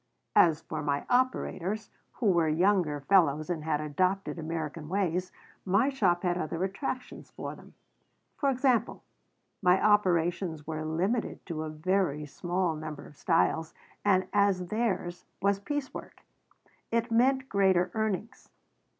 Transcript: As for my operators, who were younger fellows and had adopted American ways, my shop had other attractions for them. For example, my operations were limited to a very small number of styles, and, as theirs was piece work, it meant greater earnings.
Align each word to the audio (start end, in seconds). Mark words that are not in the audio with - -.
As 0.35 0.61
for 0.63 0.81
my 0.81 1.05
operators, 1.11 1.91
who 2.13 2.31
were 2.31 2.49
younger 2.49 3.01
fellows 3.01 3.51
and 3.51 3.63
had 3.63 3.79
adopted 3.79 4.39
American 4.39 4.89
ways, 4.89 5.31
my 5.63 5.89
shop 5.89 6.23
had 6.23 6.39
other 6.39 6.63
attractions 6.63 7.29
for 7.29 7.53
them. 7.53 7.75
For 8.35 8.49
example, 8.49 9.03
my 9.61 9.79
operations 9.79 10.65
were 10.65 10.83
limited 10.83 11.45
to 11.45 11.61
a 11.61 11.69
very 11.69 12.25
small 12.25 12.73
number 12.75 13.05
of 13.05 13.15
styles, 13.15 13.75
and, 14.03 14.27
as 14.33 14.69
theirs 14.69 15.25
was 15.39 15.59
piece 15.59 15.93
work, 15.93 16.23
it 16.89 17.11
meant 17.11 17.47
greater 17.47 17.91
earnings. 17.93 18.49